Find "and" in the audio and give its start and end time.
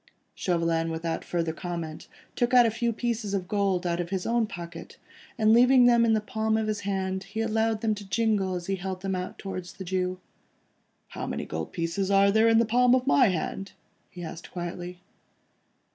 5.37-5.53